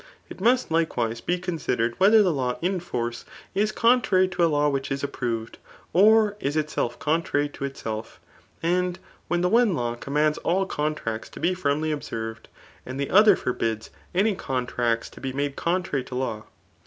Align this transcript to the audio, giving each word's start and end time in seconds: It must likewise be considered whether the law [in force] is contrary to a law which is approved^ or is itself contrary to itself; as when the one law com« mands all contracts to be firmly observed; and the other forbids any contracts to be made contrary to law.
It 0.29 0.41
must 0.41 0.71
likewise 0.71 1.21
be 1.21 1.37
considered 1.37 1.93
whether 1.99 2.23
the 2.23 2.33
law 2.33 2.57
[in 2.59 2.79
force] 2.79 3.23
is 3.53 3.71
contrary 3.71 4.27
to 4.29 4.43
a 4.43 4.49
law 4.49 4.67
which 4.67 4.91
is 4.91 5.03
approved^ 5.03 5.57
or 5.93 6.35
is 6.39 6.57
itself 6.57 6.97
contrary 6.97 7.47
to 7.49 7.65
itself; 7.65 8.19
as 8.63 8.95
when 9.27 9.41
the 9.41 9.47
one 9.49 9.75
law 9.75 9.93
com« 9.93 10.15
mands 10.15 10.39
all 10.39 10.65
contracts 10.65 11.29
to 11.29 11.39
be 11.39 11.53
firmly 11.53 11.91
observed; 11.91 12.47
and 12.83 12.99
the 12.99 13.11
other 13.11 13.35
forbids 13.35 13.91
any 14.15 14.33
contracts 14.33 15.07
to 15.11 15.21
be 15.21 15.33
made 15.33 15.55
contrary 15.55 16.03
to 16.05 16.15
law. 16.15 16.45